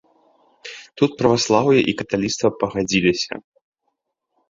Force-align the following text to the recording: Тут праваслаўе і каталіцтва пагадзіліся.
Тут 1.01 1.11
праваслаўе 1.19 1.79
і 1.93 1.97
каталіцтва 2.01 2.47
пагадзіліся. 2.65 3.33